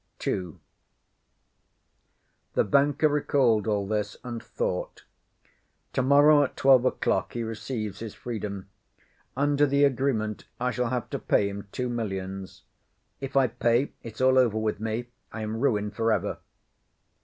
[0.25, 0.55] II
[2.55, 5.03] The banker recalled all this, and thought:
[5.93, 8.67] "To morrow at twelve o'clock he receives his freedom.
[9.37, 12.63] Under the agreement, I shall have to pay him two millions.
[13.19, 15.09] If I pay, it's all over with me.
[15.31, 16.39] I am ruined for ever